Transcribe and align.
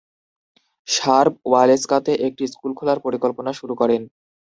Sharp, 0.87 1.33
ওয়ালেস্কাতে 1.45 2.11
একটি 2.27 2.43
school 2.53 2.71
খোলার 2.77 2.99
পরিকল্পনা 3.05 3.51
শুরু 3.59 3.73
করেন। 3.81 4.01